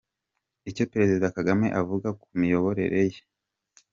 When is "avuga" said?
1.81-2.07